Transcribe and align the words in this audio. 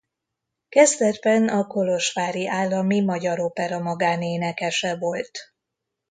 Kezdetben 0.69 1.47
a 1.47 1.67
Kolozsvári 1.67 2.47
Állami 2.47 3.01
Magyar 3.01 3.39
Opera 3.39 3.79
magánénekese 3.79 4.97
volt. 4.97 5.53